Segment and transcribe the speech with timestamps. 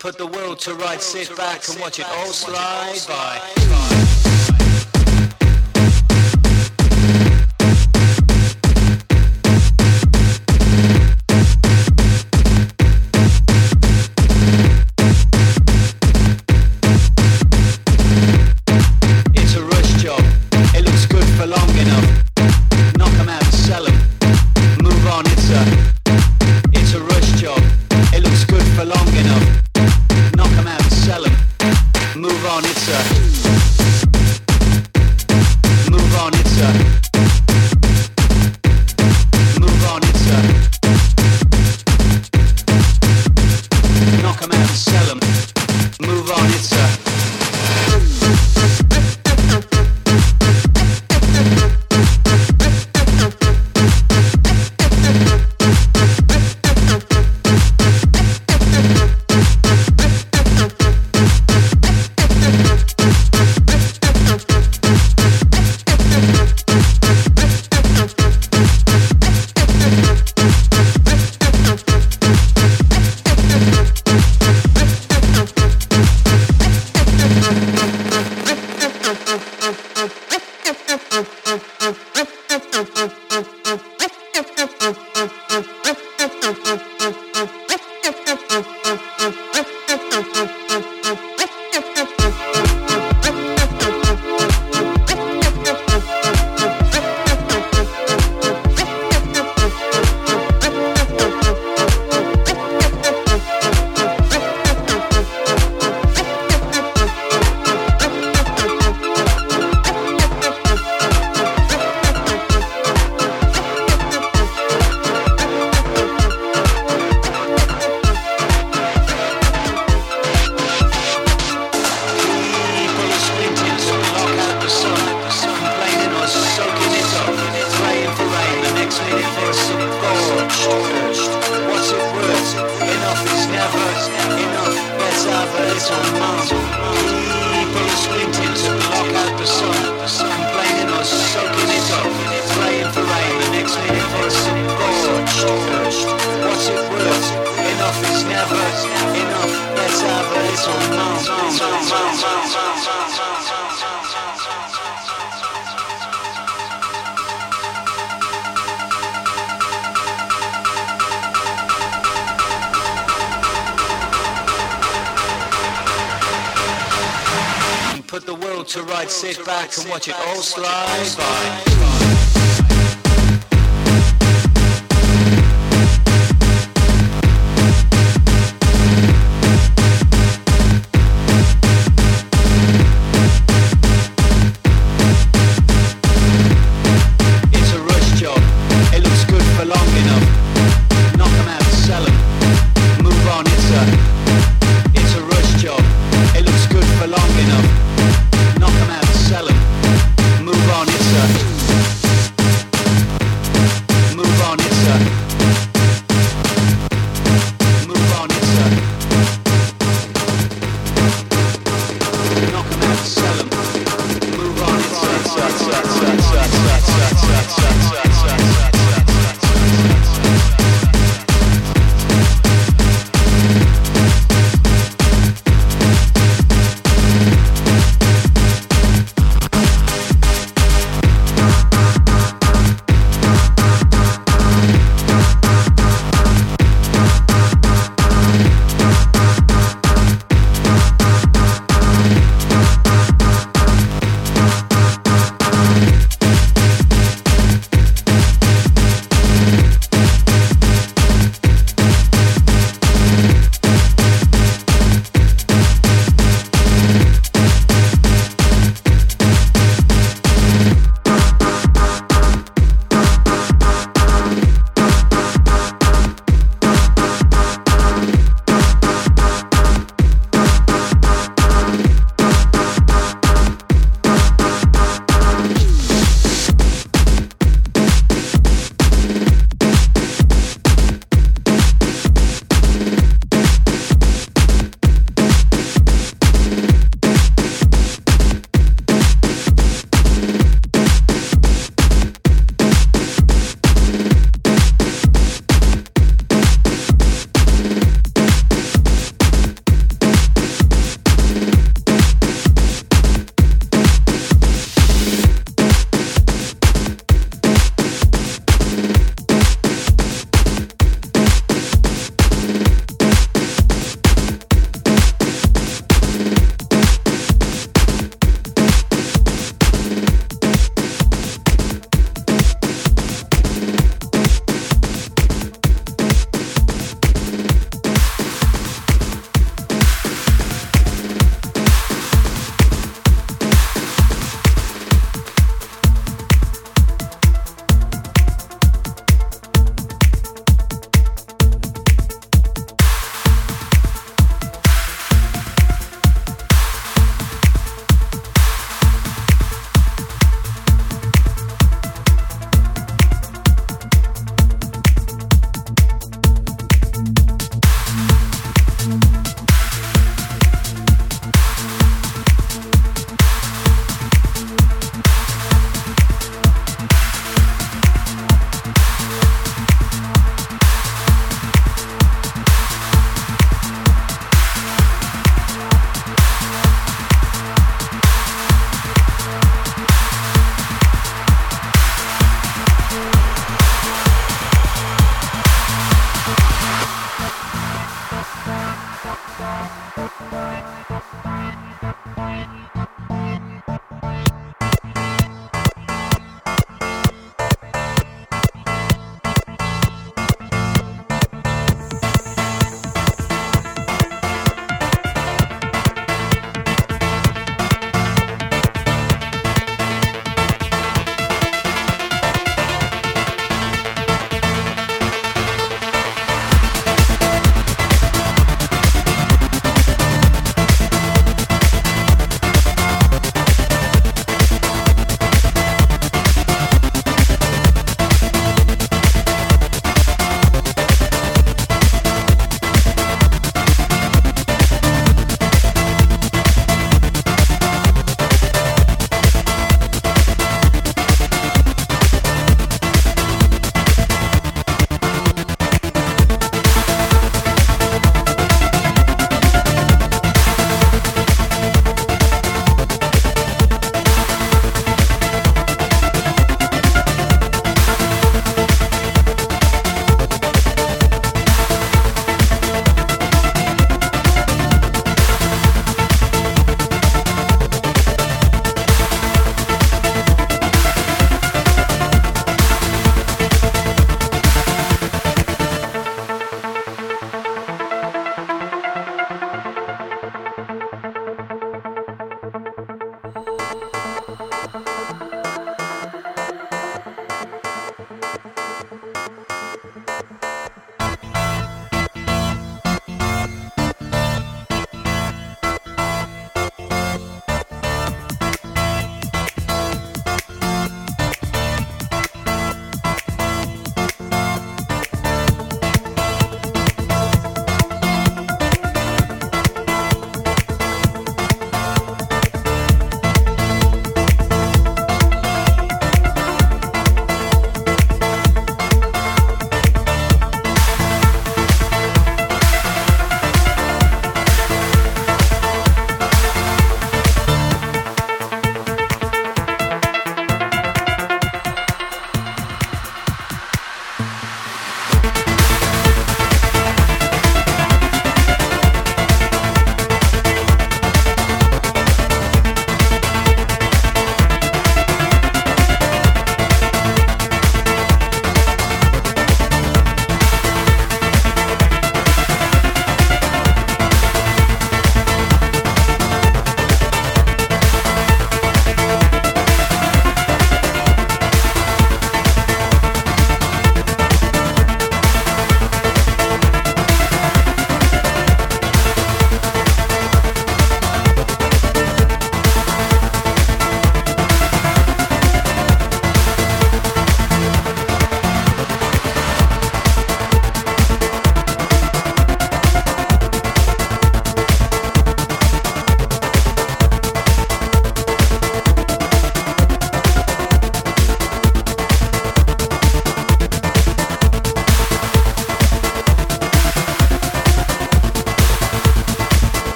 [0.00, 3.59] Put the world to rights, sit back and watch it all slide by.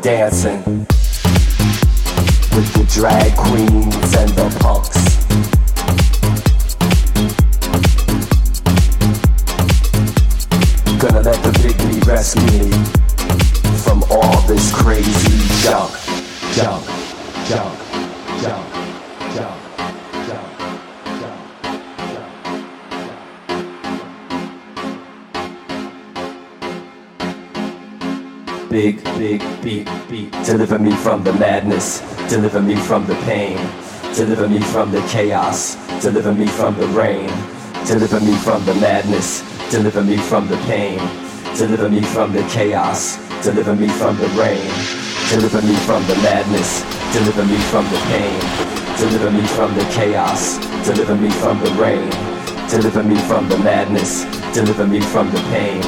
[0.00, 0.37] Tonight
[35.08, 35.76] chaos.
[36.02, 37.28] Deliver me from the rain.
[37.86, 39.42] Deliver me from the madness.
[39.70, 40.98] Deliver me from the pain.
[41.56, 43.16] Deliver me from the chaos.
[43.42, 44.70] Deliver me from the rain.
[45.30, 46.84] Deliver me from the madness.
[47.12, 48.38] Deliver me from the pain.
[48.98, 50.58] Deliver me from the chaos.
[50.84, 52.10] Deliver me from the rain.
[52.68, 54.24] Deliver me from the madness.
[54.52, 55.80] Deliver me from the pain.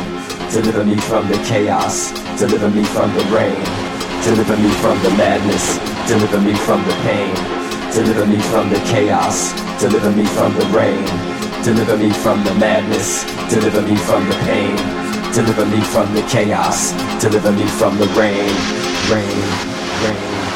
[0.50, 2.10] Deliver me from the chaos.
[2.38, 3.60] Deliver me from the rain.
[4.24, 5.78] Deliver me from the madness.
[6.08, 7.59] Deliver me from the pain.
[7.92, 9.52] Deliver me from the chaos.
[9.80, 11.04] Deliver me from the rain.
[11.64, 13.24] Deliver me from the madness.
[13.50, 14.76] Deliver me from the pain.
[15.32, 16.92] Deliver me from the chaos.
[17.20, 18.54] Deliver me from the rain.
[19.10, 19.26] Rain.
[20.02, 20.16] Rain.
[20.16, 20.50] Rain.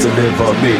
[0.00, 0.74] deliver me.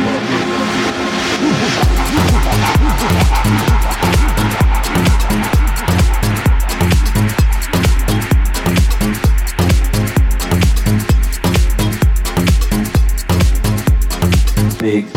[14.85, 15.14] Big,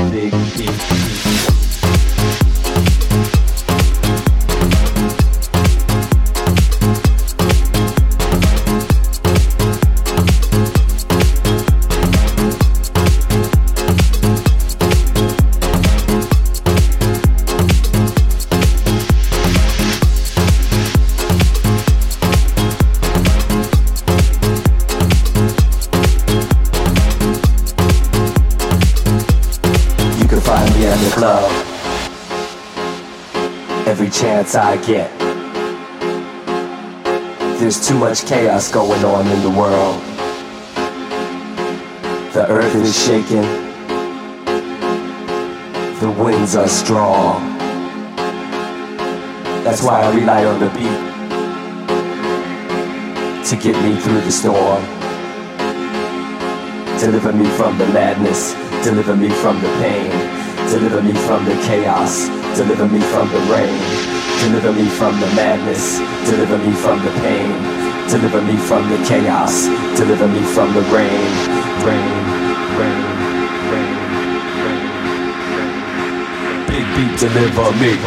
[37.88, 40.02] too much chaos going on in the world.
[42.34, 43.48] The earth is shaking.
[46.02, 47.58] The winds are strong.
[49.64, 51.00] That's why I rely on the beat
[53.48, 54.84] to get me through the storm.
[57.00, 58.52] Deliver me from the madness.
[58.84, 60.12] Deliver me from the pain.
[60.70, 62.28] Deliver me from the chaos.
[62.58, 63.80] Deliver me from the rain.
[64.42, 66.00] Deliver me from the madness.
[66.30, 67.77] Deliver me from the pain.
[68.10, 69.68] Deliver me from the chaos.
[69.98, 71.32] Deliver me from the rain.
[71.86, 72.24] Rain,
[72.80, 73.04] rain,
[73.72, 73.98] rain.
[76.68, 77.98] Big beat, deliver me.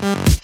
[0.00, 0.40] Bye.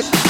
[0.00, 0.29] with